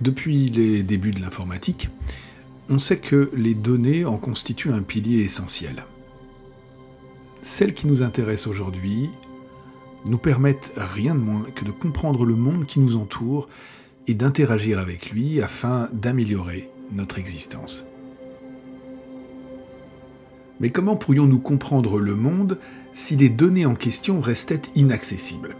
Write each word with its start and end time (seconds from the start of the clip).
Depuis 0.00 0.46
les 0.46 0.82
débuts 0.82 1.10
de 1.10 1.20
l'informatique, 1.20 1.90
on 2.70 2.78
sait 2.78 2.96
que 2.96 3.30
les 3.34 3.54
données 3.54 4.06
en 4.06 4.16
constituent 4.16 4.72
un 4.72 4.80
pilier 4.80 5.22
essentiel. 5.22 5.84
Celles 7.42 7.74
qui 7.74 7.86
nous 7.86 8.00
intéressent 8.02 8.46
aujourd'hui 8.46 9.10
nous 10.06 10.16
permettent 10.16 10.72
rien 10.76 11.14
de 11.14 11.20
moins 11.20 11.44
que 11.54 11.66
de 11.66 11.70
comprendre 11.70 12.24
le 12.24 12.34
monde 12.34 12.64
qui 12.64 12.80
nous 12.80 12.96
entoure 12.96 13.48
et 14.06 14.14
d'interagir 14.14 14.78
avec 14.78 15.10
lui 15.10 15.42
afin 15.42 15.90
d'améliorer 15.92 16.70
notre 16.92 17.18
existence. 17.18 17.84
Mais 20.60 20.70
comment 20.70 20.96
pourrions-nous 20.96 21.40
comprendre 21.40 21.98
le 21.98 22.16
monde 22.16 22.58
si 22.94 23.16
les 23.16 23.28
données 23.28 23.66
en 23.66 23.74
question 23.74 24.20
restaient 24.20 24.62
inaccessibles? 24.74 25.54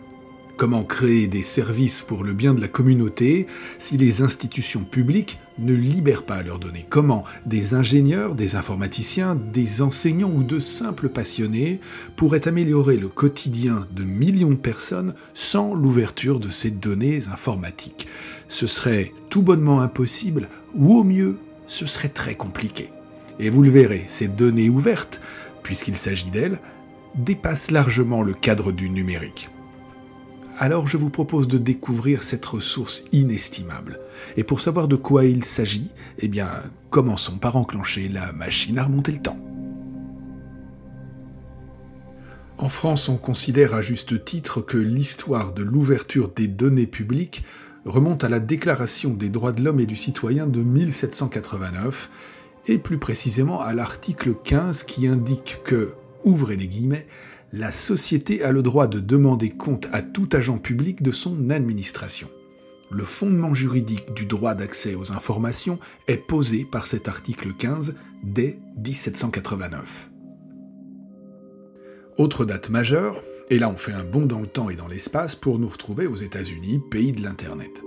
Comment 0.61 0.85
créer 0.85 1.27
des 1.27 1.43
services 1.43 2.03
pour 2.03 2.23
le 2.23 2.35
bien 2.35 2.53
de 2.53 2.61
la 2.61 2.69
communauté 2.69 3.47
si 3.79 3.97
les 3.97 4.21
institutions 4.21 4.85
publiques 4.85 5.39
ne 5.59 5.73
libèrent 5.73 6.27
pas 6.27 6.43
leurs 6.43 6.59
données. 6.59 6.85
Comment 6.87 7.25
des 7.47 7.73
ingénieurs, 7.73 8.35
des 8.35 8.57
informaticiens, 8.57 9.37
des 9.55 9.81
enseignants 9.81 10.31
ou 10.31 10.43
de 10.43 10.59
simples 10.59 11.09
passionnés 11.09 11.81
pourraient 12.15 12.47
améliorer 12.47 12.99
le 12.99 13.09
quotidien 13.09 13.89
de 13.93 14.05
millions 14.05 14.51
de 14.51 14.55
personnes 14.55 15.15
sans 15.33 15.73
l'ouverture 15.73 16.41
de 16.41 16.51
ces 16.51 16.71
données 16.71 17.21
informatiques? 17.33 18.07
Ce 18.51 18.67
serait 18.67 19.15
tout 19.31 19.41
bonnement 19.41 19.81
impossible 19.81 20.51
ou 20.75 20.93
au 20.95 21.05
mieux, 21.05 21.39
ce 21.69 21.87
serait 21.87 22.11
très 22.11 22.35
compliqué. 22.35 22.91
Et 23.39 23.49
vous 23.49 23.63
le 23.63 23.71
verrez, 23.71 24.05
ces 24.09 24.29
données 24.29 24.69
ouvertes, 24.69 25.23
puisqu'il 25.63 25.97
s'agit 25.97 26.29
d'elles, 26.29 26.61
dépassent 27.15 27.71
largement 27.71 28.23
le 28.23 28.35
cadre 28.35 28.73
du 28.73 28.91
numérique 28.91 29.49
alors 30.61 30.87
je 30.87 30.99
vous 30.99 31.09
propose 31.09 31.49
de 31.49 31.57
découvrir 31.57 32.23
cette 32.23 32.45
ressource 32.45 33.05
inestimable. 33.13 33.99
Et 34.37 34.45
pour 34.45 34.61
savoir 34.61 34.89
de 34.89 34.97
quoi 34.97 35.25
il 35.25 35.43
s'agit, 35.47 35.91
eh 36.19 36.29
bien, 36.29 36.51
commençons 36.91 37.39
par 37.39 37.57
enclencher 37.57 38.11
la 38.11 38.33
machine 38.33 38.79
à 38.79 38.85
remonter 38.85 39.13
le 39.13 39.23
temps. 39.23 39.39
En 42.59 42.69
France, 42.69 43.09
on 43.09 43.17
considère 43.17 43.75
à 43.75 43.81
juste 43.81 44.23
titre 44.27 44.61
que 44.61 44.77
l'histoire 44.77 45.55
de 45.55 45.63
l'ouverture 45.63 46.29
des 46.29 46.47
données 46.47 46.87
publiques 46.87 47.43
remonte 47.87 48.23
à 48.23 48.29
la 48.29 48.39
Déclaration 48.39 49.15
des 49.15 49.31
droits 49.31 49.53
de 49.53 49.63
l'homme 49.63 49.81
et 49.81 49.87
du 49.87 49.97
citoyen 49.97 50.47
de 50.47 50.61
1789, 50.61 52.11
et 52.67 52.77
plus 52.77 52.99
précisément 52.99 53.63
à 53.63 53.73
l'article 53.73 54.35
15 54.45 54.83
qui 54.83 55.07
indique 55.07 55.63
que, 55.65 55.95
ouvrez 56.23 56.57
les 56.57 56.69
guillemets, 56.69 57.07
la 57.53 57.73
société 57.73 58.45
a 58.45 58.53
le 58.53 58.63
droit 58.63 58.87
de 58.87 59.01
demander 59.01 59.51
compte 59.51 59.89
à 59.93 60.03
tout 60.03 60.29
agent 60.33 60.59
public 60.59 61.03
de 61.03 61.11
son 61.11 61.51
administration. 61.51 62.29
Le 62.91 63.05
fondement 63.05 63.55
juridique 63.55 64.15
du 64.15 64.27
droit 64.27 64.55
d'accès 64.55 64.95
aux 64.95 65.13
informations 65.13 65.79
est 66.09 66.17
posé 66.17 66.65
par 66.65 66.87
cet 66.87 67.09
article 67.09 67.53
15 67.53 67.97
dès 68.23 68.59
1789. 68.85 70.11
Autre 72.19 72.45
date 72.45 72.71
majeure, 72.71 73.23
et 73.49 73.59
là 73.59 73.71
on 73.71 73.77
fait 73.77 73.93
un 73.93 74.05
bond 74.05 74.27
dans 74.27 74.41
le 74.41 74.47
temps 74.47 74.71
et 74.71 74.77
dans 74.77 74.89
l'espace 74.89 75.35
pour 75.35 75.59
nous 75.59 75.69
retrouver 75.69 76.07
aux 76.07 76.17
États-Unis, 76.17 76.81
pays 76.91 77.13
de 77.13 77.23
l'Internet. 77.23 77.83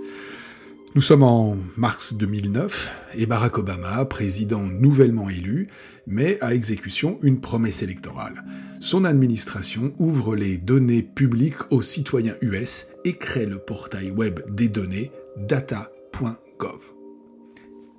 Nous 0.94 1.00
sommes 1.00 1.24
en 1.24 1.56
mars 1.76 2.14
2009 2.14 3.16
et 3.16 3.26
Barack 3.26 3.58
Obama, 3.58 4.04
président 4.04 4.62
nouvellement 4.62 5.28
élu, 5.28 5.66
met 6.06 6.38
à 6.40 6.54
exécution 6.54 7.18
une 7.22 7.40
promesse 7.40 7.82
électorale. 7.82 8.44
Son 8.78 9.04
administration 9.04 9.92
ouvre 9.98 10.36
les 10.36 10.56
données 10.56 11.02
publiques 11.02 11.72
aux 11.72 11.82
citoyens 11.82 12.36
US 12.42 12.90
et 13.04 13.14
crée 13.14 13.46
le 13.46 13.58
portail 13.58 14.12
web 14.12 14.38
des 14.48 14.68
données 14.68 15.10
data.gov. 15.36 16.78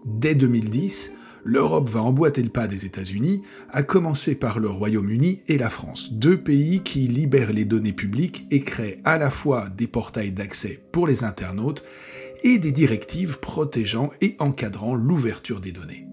Dès 0.06 0.36
2010, 0.36 1.16
l'Europe 1.44 1.90
va 1.90 2.02
emboîter 2.02 2.44
le 2.44 2.50
pas 2.50 2.68
des 2.68 2.86
États-Unis, 2.86 3.42
à 3.74 3.84
commencer 3.84 4.36
par 4.36 4.58
le 4.58 4.70
Royaume-Uni 4.70 5.42
et 5.50 5.58
la 5.58 5.70
France, 5.70 6.14
deux 6.14 6.38
pays 6.38 6.82
qui 6.82 7.08
libèrent 7.08 7.52
les 7.52 7.66
données 7.66 7.92
publiques 7.92 8.48
et 8.52 8.62
créent 8.62 9.02
à 9.04 9.18
la 9.18 9.30
fois 9.30 9.68
des 9.68 9.88
portails 9.88 10.32
d'accès 10.32 10.82
pour 10.94 11.08
les 11.08 11.26
internautes 11.26 11.84
et 12.44 12.58
des 12.60 12.72
directives 12.72 13.40
protégeant 13.40 14.12
et 14.22 14.36
encadrant 14.40 14.96
l'ouverture 14.96 15.60
des 15.60 15.72
données. 15.72 16.08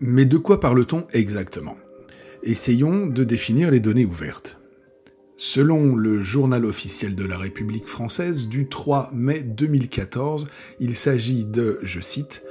Mais 0.00 0.26
de 0.26 0.36
quoi 0.36 0.60
parle-t-on 0.60 1.06
exactement? 1.12 1.76
Essayons 2.42 3.06
de 3.06 3.24
définir 3.24 3.70
les 3.70 3.80
données 3.80 4.04
ouvertes. 4.04 4.60
Selon 5.38 5.96
le 5.96 6.20
journal 6.20 6.64
officiel 6.64 7.14
de 7.14 7.24
la 7.24 7.36
République 7.36 7.86
française 7.86 8.48
du 8.48 8.68
3 8.68 9.10
mai 9.14 9.40
2014, 9.40 10.48
il 10.80 10.94
s'agit 10.94 11.44
de, 11.44 11.78
je 11.82 12.00
cite, 12.00 12.42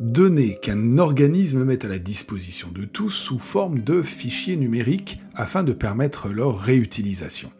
données 0.00 0.58
qu'un 0.60 0.98
organisme 0.98 1.64
met 1.64 1.84
à 1.84 1.88
la 1.88 1.98
disposition 1.98 2.68
de 2.72 2.84
tous 2.84 3.10
sous 3.10 3.38
forme 3.38 3.80
de 3.80 4.02
fichiers 4.02 4.56
numériques 4.56 5.20
afin 5.34 5.62
de 5.62 5.72
permettre 5.72 6.28
leur 6.28 6.58
réutilisation. 6.58 7.52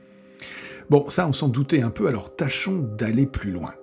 Bon, 0.91 1.09
ça 1.09 1.27
on 1.27 1.33
s'en 1.33 1.49
doutait 1.49 1.83
un 1.83 1.91
peu, 1.91 2.07
alors 2.07 2.35
tâchons 2.35 2.79
d'aller 2.79 3.27
plus 3.27 3.51
loin. 3.51 3.75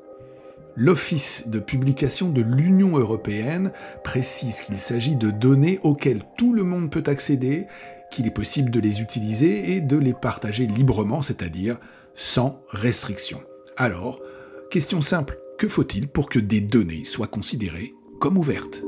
L'Office 0.76 1.48
de 1.48 1.60
publication 1.60 2.30
de 2.30 2.42
l'Union 2.42 2.98
européenne 2.98 3.72
précise 4.04 4.62
qu'il 4.62 4.78
s'agit 4.78 5.18
de 5.18 5.30
données 5.30 5.80
auxquelles 5.84 6.24
tout 6.38 6.54
le 6.54 6.64
monde 6.64 6.90
peut 6.90 7.04
accéder, 7.08 7.66
qu'il 8.10 8.26
est 8.26 8.32
possible 8.32 8.72
de 8.72 8.80
les 8.80 9.02
utiliser 9.02 9.74
et 9.74 9.82
de 9.82 9.98
les 9.98 10.14
partager 10.14 10.68
librement, 10.68 11.22
c'est-à-dire 11.22 11.78
sans 12.16 12.62
restriction. 12.70 13.42
Alors, 13.76 14.22
question 14.70 15.02
simple, 15.02 15.40
que 15.58 15.68
faut-il 15.68 16.08
pour 16.08 16.30
que 16.30 16.40
des 16.40 16.62
données 16.62 17.06
soient 17.06 17.28
considérées 17.28 17.94
comme 18.20 18.38
ouvertes? 18.38 18.82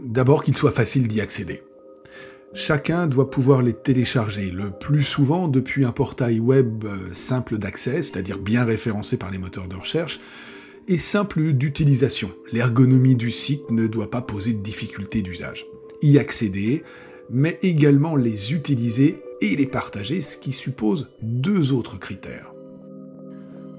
D'abord 0.00 0.42
qu'il 0.42 0.56
soit 0.56 0.70
facile 0.70 1.08
d'y 1.08 1.20
accéder. 1.20 1.62
Chacun 2.56 3.06
doit 3.06 3.28
pouvoir 3.28 3.60
les 3.60 3.74
télécharger, 3.74 4.50
le 4.50 4.70
plus 4.70 5.02
souvent 5.02 5.46
depuis 5.46 5.84
un 5.84 5.92
portail 5.92 6.40
web 6.40 6.86
euh, 6.86 6.96
simple 7.12 7.58
d'accès, 7.58 8.00
c'est-à-dire 8.00 8.38
bien 8.38 8.64
référencé 8.64 9.18
par 9.18 9.30
les 9.30 9.36
moteurs 9.36 9.68
de 9.68 9.76
recherche, 9.76 10.20
et 10.88 10.96
simple 10.96 11.52
d'utilisation. 11.52 12.32
L'ergonomie 12.52 13.14
du 13.14 13.30
site 13.30 13.70
ne 13.70 13.86
doit 13.86 14.10
pas 14.10 14.22
poser 14.22 14.54
de 14.54 14.62
difficultés 14.62 15.20
d'usage. 15.20 15.66
Y 16.00 16.16
accéder, 16.16 16.82
mais 17.28 17.58
également 17.60 18.16
les 18.16 18.54
utiliser 18.54 19.16
et 19.42 19.54
les 19.54 19.66
partager, 19.66 20.22
ce 20.22 20.38
qui 20.38 20.52
suppose 20.52 21.10
deux 21.20 21.74
autres 21.74 21.98
critères. 21.98 22.54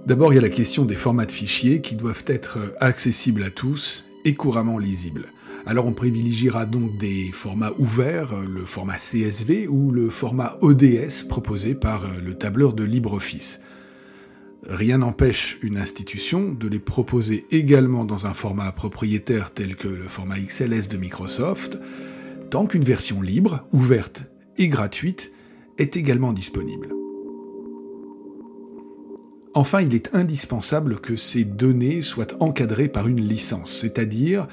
D'abord, 0.05 0.33
il 0.33 0.35
y 0.35 0.39
a 0.39 0.43
la 0.43 0.49
question 0.49 0.85
des 0.85 0.95
formats 0.95 1.25
de 1.25 1.31
fichiers 1.31 1.81
qui 1.81 1.95
doivent 1.95 2.25
être 2.27 2.59
accessibles 2.79 3.41
à 3.41 3.49
tous 3.49 4.05
et 4.23 4.35
couramment 4.35 4.77
lisibles. 4.77 5.29
Alors 5.67 5.85
on 5.85 5.91
privilégiera 5.91 6.65
donc 6.65 6.95
des 6.95 7.29
formats 7.33 7.73
ouverts, 7.77 8.33
le 8.39 8.61
format 8.61 8.95
CSV 8.95 9.67
ou 9.67 9.91
le 9.91 10.09
format 10.09 10.57
ODS 10.61 11.23
proposé 11.27 11.75
par 11.75 12.05
le 12.23 12.35
tableur 12.35 12.71
de 12.71 12.85
LibreOffice. 12.85 13.59
Rien 14.63 14.99
n'empêche 14.99 15.59
une 15.61 15.75
institution 15.75 16.53
de 16.53 16.69
les 16.69 16.79
proposer 16.79 17.45
également 17.51 18.05
dans 18.05 18.27
un 18.27 18.33
format 18.33 18.71
propriétaire 18.71 19.51
tel 19.51 19.75
que 19.75 19.89
le 19.89 20.07
format 20.07 20.39
XLS 20.39 20.87
de 20.87 20.95
Microsoft, 20.95 21.77
tant 22.49 22.65
qu'une 22.65 22.85
version 22.85 23.21
libre, 23.21 23.67
ouverte 23.73 24.31
et 24.57 24.69
gratuite 24.69 25.33
est 25.77 25.97
également 25.97 26.31
disponible. 26.31 26.93
Enfin, 29.53 29.81
il 29.81 29.93
est 29.93 30.15
indispensable 30.15 31.01
que 31.01 31.17
ces 31.17 31.43
données 31.43 32.01
soient 32.01 32.41
encadrées 32.41 32.87
par 32.87 33.09
une 33.09 33.21
licence, 33.21 33.75
c'est-à-dire 33.75 34.47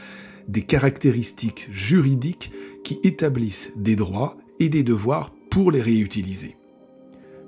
des 0.49 0.63
caractéristiques 0.63 1.69
juridiques 1.73 2.53
qui 2.85 2.99
établissent 3.03 3.73
des 3.77 3.97
droits 3.97 4.37
et 4.61 4.69
des 4.69 4.83
devoirs 4.83 5.33
pour 5.51 5.71
les 5.71 5.83
réutiliser. 5.83 6.57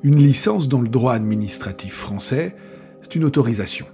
Une 0.02 0.16
licence 0.16 0.68
dans 0.68 0.80
le 0.80 0.88
droit 0.88 1.14
administratif 1.14 1.94
français, 1.94 2.54
c'est 3.02 3.14
une 3.16 3.24
autorisation. 3.24 3.86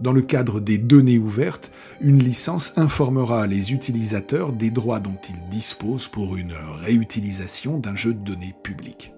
Dans 0.00 0.12
le 0.12 0.22
cadre 0.22 0.60
des 0.60 0.78
données 0.78 1.18
ouvertes, 1.18 1.72
une 2.00 2.18
licence 2.18 2.78
informera 2.78 3.46
les 3.46 3.72
utilisateurs 3.72 4.52
des 4.52 4.70
droits 4.70 5.00
dont 5.00 5.18
ils 5.28 5.48
disposent 5.50 6.08
pour 6.08 6.36
une 6.36 6.54
réutilisation 6.82 7.78
d'un 7.78 7.96
jeu 7.96 8.14
de 8.14 8.24
données 8.24 8.54
public. 8.62 9.12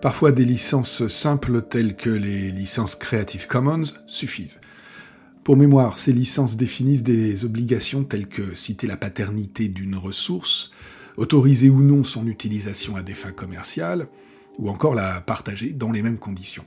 Parfois 0.00 0.32
des 0.32 0.44
licences 0.44 1.06
simples 1.08 1.62
telles 1.62 1.96
que 1.96 2.10
les 2.10 2.50
licences 2.50 2.94
Creative 2.94 3.46
Commons 3.48 3.94
suffisent. 4.06 4.60
Pour 5.44 5.58
mémoire, 5.58 5.98
ces 5.98 6.14
licences 6.14 6.56
définissent 6.56 7.02
des 7.02 7.44
obligations 7.44 8.02
telles 8.02 8.28
que 8.28 8.54
citer 8.54 8.86
la 8.86 8.96
paternité 8.96 9.68
d'une 9.68 9.94
ressource, 9.94 10.70
autoriser 11.18 11.68
ou 11.68 11.82
non 11.82 12.02
son 12.02 12.26
utilisation 12.26 12.96
à 12.96 13.02
des 13.02 13.12
fins 13.12 13.30
commerciales, 13.30 14.08
ou 14.58 14.70
encore 14.70 14.94
la 14.94 15.20
partager 15.20 15.74
dans 15.74 15.92
les 15.92 16.00
mêmes 16.00 16.16
conditions. 16.16 16.64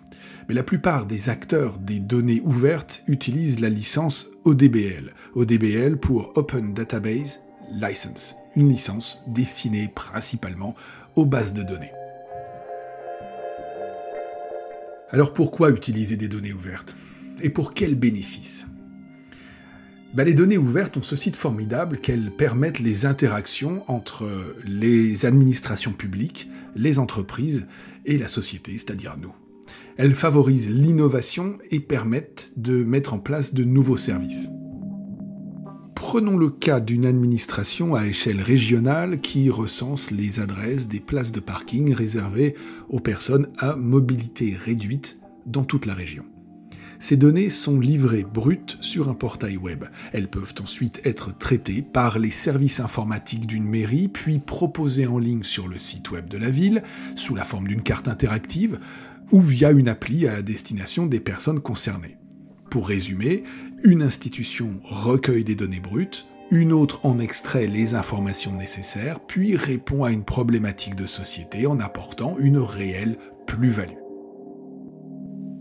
Mais 0.48 0.54
la 0.54 0.62
plupart 0.62 1.08
des 1.08 1.30
acteurs 1.30 1.80
des 1.80 2.00
données 2.00 2.44
ouvertes 2.46 3.02
utilisent 3.08 3.62
la 3.62 3.70
licence 3.70 4.28
ODBL, 4.44 5.12
ODBL 5.34 5.98
pour 5.98 6.34
Open 6.36 6.76
Database 6.76 7.40
License, 7.72 8.36
une 8.56 8.70
licence 8.70 9.24
destinée 9.26 9.92
principalement 9.96 10.76
aux 11.16 11.26
bases 11.26 11.56
de 11.56 11.64
données. 11.64 11.94
Alors 15.10 15.34
pourquoi 15.34 15.72
utiliser 15.72 16.16
des 16.16 16.28
données 16.28 16.54
ouvertes? 16.54 16.96
Et 17.42 17.50
pour 17.50 17.74
quels 17.74 17.96
bénéfices 17.96 18.68
bah, 20.14 20.24
Les 20.24 20.34
données 20.34 20.58
ouvertes 20.58 20.98
ont 20.98 21.04
ceci 21.04 21.32
de 21.32 21.36
formidable 21.36 22.00
qu'elles 22.00 22.32
permettent 22.32 22.80
les 22.80 23.06
interactions 23.06 23.84
entre 23.88 24.28
les 24.66 25.26
administrations 25.26 25.94
publiques, 25.94 26.50
les 26.76 27.00
entreprises 27.00 27.68
et 28.06 28.18
la 28.18 28.28
société, 28.28 28.74
c'est-à-dire 28.74 29.18
nous. 29.22 29.34
Elles 29.98 30.16
favorisent 30.16 30.70
l'innovation 30.70 31.58
et 31.72 31.80
permettent 31.80 32.52
de 32.56 32.84
mettre 32.84 33.14
en 33.14 33.20
place 33.20 33.54
de 33.54 33.64
nouveaux 33.64 33.98
services. 33.98 34.50
Prenons 35.96 36.38
le 36.38 36.50
cas 36.50 36.80
d'une 36.80 37.06
administration 37.06 37.96
à 37.96 38.06
échelle 38.06 38.42
régionale 38.42 39.20
qui 39.20 39.50
recense 39.50 40.12
les 40.12 40.40
adresses 40.40 40.88
des 40.88 41.00
places 41.00 41.32
de 41.32 41.40
parking 41.40 41.92
réservées 41.94 42.56
aux 42.88 43.00
personnes 43.00 43.50
à 43.58 43.76
mobilité 43.76 44.56
réduite 44.56 45.20
dans 45.48 45.64
toute 45.64 45.86
la 45.86 45.96
région. 45.96 46.24
Ces 47.00 47.18
données 47.18 47.50
sont 47.50 47.80
livrées 47.80 48.26
brutes 48.26 48.78
sur 48.82 49.10
un 49.10 49.14
portail 49.14 49.58
web. 49.58 49.86
Elles 50.14 50.30
peuvent 50.30 50.56
ensuite 50.62 51.02
être 51.06 51.38
traitées 51.38 51.82
par 51.82 52.18
les 52.18 52.32
services 52.32 52.80
informatiques 52.80 53.46
d'une 53.46 53.68
mairie, 53.68 54.08
puis 54.08 54.40
proposées 54.40 55.08
en 55.08 55.20
ligne 55.20 55.44
sur 55.44 55.68
le 55.68 55.78
site 55.78 56.12
web 56.12 56.28
de 56.28 56.38
la 56.38 56.50
ville, 56.50 56.84
sous 57.16 57.36
la 57.36 57.44
forme 57.44 57.68
d'une 57.68 57.84
carte 57.84 58.08
interactive, 58.08 58.80
ou 59.32 59.42
via 59.42 59.72
une 59.72 59.90
appli 59.90 60.28
à 60.28 60.42
destination 60.42 61.06
des 61.06 61.20
personnes 61.20 61.60
concernées. 61.60 62.18
Pour 62.70 62.88
résumer, 62.88 63.44
une 63.84 64.02
institution 64.02 64.80
recueille 64.84 65.44
des 65.44 65.56
données 65.56 65.80
brutes, 65.80 66.28
une 66.50 66.72
autre 66.72 67.06
en 67.06 67.20
extrait 67.20 67.68
les 67.68 67.96
informations 67.96 68.56
nécessaires, 68.56 69.20
puis 69.20 69.56
répond 69.56 70.04
à 70.04 70.12
une 70.12 70.24
problématique 70.24 70.96
de 70.96 71.06
société 71.06 71.68
en 71.68 71.80
apportant 71.80 72.38
une 72.40 72.58
réelle 72.58 73.18
plus-value. 73.46 74.07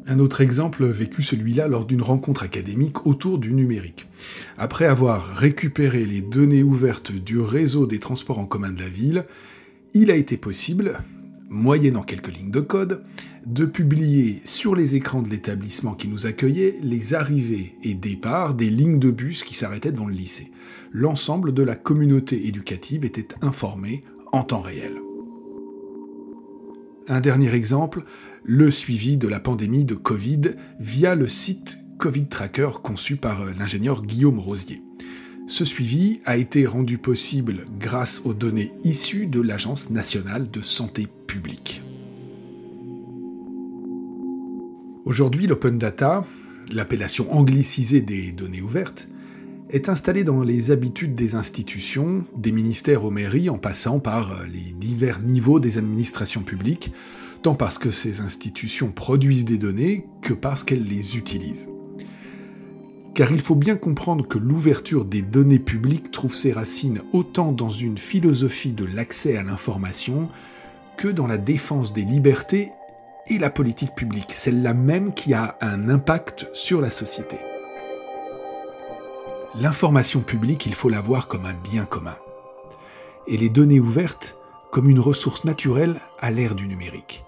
Un 0.08 0.20
autre 0.20 0.40
exemple 0.40 0.84
vécu 0.86 1.22
celui-là 1.22 1.66
lors 1.66 1.84
d'une 1.84 2.02
rencontre 2.02 2.44
académique 2.44 3.06
autour 3.06 3.38
du 3.38 3.52
numérique. 3.52 4.06
Après 4.56 4.84
avoir 4.86 5.26
récupéré 5.34 6.04
les 6.06 6.22
données 6.22 6.62
ouvertes 6.62 7.10
du 7.10 7.40
réseau 7.40 7.86
des 7.86 7.98
transports 7.98 8.38
en 8.38 8.46
commun 8.46 8.70
de 8.70 8.80
la 8.80 8.88
ville, 8.88 9.24
il 9.94 10.12
a 10.12 10.16
été 10.16 10.36
possible, 10.36 11.00
moyennant 11.48 12.02
quelques 12.02 12.36
lignes 12.36 12.52
de 12.52 12.60
code, 12.60 13.02
de 13.46 13.64
publier 13.64 14.42
sur 14.44 14.76
les 14.76 14.94
écrans 14.94 15.22
de 15.22 15.28
l'établissement 15.28 15.94
qui 15.94 16.08
nous 16.08 16.26
accueillait 16.26 16.78
les 16.82 17.14
arrivées 17.14 17.74
et 17.82 17.94
départs 17.94 18.54
des 18.54 18.70
lignes 18.70 19.00
de 19.00 19.10
bus 19.10 19.42
qui 19.42 19.54
s'arrêtaient 19.54 19.92
devant 19.92 20.06
le 20.06 20.14
lycée. 20.14 20.52
L'ensemble 20.92 21.52
de 21.52 21.62
la 21.62 21.74
communauté 21.74 22.46
éducative 22.46 23.04
était 23.04 23.28
informé 23.42 24.02
en 24.30 24.44
temps 24.44 24.60
réel. 24.60 25.05
Un 27.08 27.20
dernier 27.20 27.54
exemple, 27.54 28.02
le 28.42 28.68
suivi 28.72 29.16
de 29.16 29.28
la 29.28 29.38
pandémie 29.38 29.84
de 29.84 29.94
Covid 29.94 30.40
via 30.80 31.14
le 31.14 31.28
site 31.28 31.78
Covid 31.98 32.26
Tracker 32.26 32.70
conçu 32.82 33.14
par 33.14 33.44
l'ingénieur 33.58 34.02
Guillaume 34.02 34.40
Rosier. 34.40 34.82
Ce 35.46 35.64
suivi 35.64 36.18
a 36.24 36.36
été 36.36 36.66
rendu 36.66 36.98
possible 36.98 37.58
grâce 37.78 38.22
aux 38.24 38.34
données 38.34 38.72
issues 38.82 39.28
de 39.28 39.40
l'Agence 39.40 39.90
nationale 39.90 40.50
de 40.50 40.60
santé 40.60 41.06
publique. 41.28 41.80
Aujourd'hui, 45.04 45.46
l'open 45.46 45.78
data, 45.78 46.24
l'appellation 46.72 47.32
anglicisée 47.32 48.00
des 48.00 48.32
données 48.32 48.62
ouvertes, 48.62 49.08
est 49.70 49.88
installée 49.88 50.24
dans 50.24 50.42
les 50.42 50.70
habitudes 50.70 51.14
des 51.14 51.34
institutions, 51.34 52.24
des 52.36 52.52
ministères 52.52 53.04
aux 53.04 53.10
mairies, 53.10 53.50
en 53.50 53.58
passant 53.58 53.98
par 53.98 54.44
les 54.52 54.72
divers 54.72 55.20
niveaux 55.20 55.60
des 55.60 55.78
administrations 55.78 56.42
publiques, 56.42 56.92
tant 57.42 57.54
parce 57.54 57.78
que 57.78 57.90
ces 57.90 58.20
institutions 58.20 58.92
produisent 58.92 59.44
des 59.44 59.58
données 59.58 60.06
que 60.22 60.34
parce 60.34 60.64
qu'elles 60.64 60.84
les 60.84 61.16
utilisent. 61.16 61.68
Car 63.14 63.32
il 63.32 63.40
faut 63.40 63.54
bien 63.54 63.76
comprendre 63.76 64.28
que 64.28 64.38
l'ouverture 64.38 65.04
des 65.04 65.22
données 65.22 65.58
publiques 65.58 66.10
trouve 66.10 66.34
ses 66.34 66.52
racines 66.52 67.00
autant 67.12 67.50
dans 67.50 67.70
une 67.70 67.98
philosophie 67.98 68.72
de 68.72 68.84
l'accès 68.84 69.36
à 69.36 69.42
l'information 69.42 70.28
que 70.98 71.08
dans 71.08 71.26
la 71.26 71.38
défense 71.38 71.92
des 71.92 72.02
libertés 72.02 72.68
et 73.28 73.38
la 73.38 73.50
politique 73.50 73.94
publique, 73.94 74.32
celle-là 74.32 74.74
même 74.74 75.12
qui 75.12 75.34
a 75.34 75.56
un 75.60 75.88
impact 75.88 76.48
sur 76.52 76.80
la 76.80 76.90
société. 76.90 77.36
L'information 79.58 80.20
publique, 80.20 80.66
il 80.66 80.74
faut 80.74 80.90
la 80.90 81.00
voir 81.00 81.28
comme 81.28 81.46
un 81.46 81.54
bien 81.54 81.86
commun. 81.86 82.16
Et 83.26 83.38
les 83.38 83.48
données 83.48 83.80
ouvertes 83.80 84.36
comme 84.70 84.90
une 84.90 85.00
ressource 85.00 85.44
naturelle 85.44 85.98
à 86.18 86.30
l'ère 86.30 86.54
du 86.54 86.68
numérique. 86.68 87.24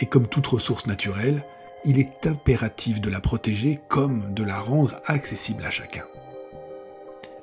Et 0.00 0.06
comme 0.06 0.26
toute 0.26 0.46
ressource 0.46 0.86
naturelle, 0.86 1.44
il 1.84 1.98
est 1.98 2.26
impératif 2.26 3.02
de 3.02 3.10
la 3.10 3.20
protéger 3.20 3.78
comme 3.88 4.32
de 4.32 4.42
la 4.42 4.58
rendre 4.58 4.96
accessible 5.04 5.64
à 5.66 5.70
chacun. 5.70 6.04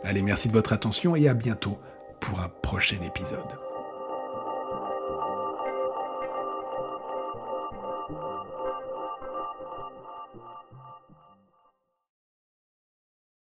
Allez, 0.04 0.24
merci 0.24 0.48
de 0.48 0.54
votre 0.54 0.74
attention 0.74 1.16
et 1.16 1.28
à 1.28 1.36
bientôt 1.36 1.78
pour 2.20 2.40
un 2.40 2.50
prochain 2.50 3.02
épisode. 3.04 3.40